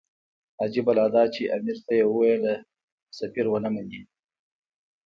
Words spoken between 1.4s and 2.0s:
امیر ته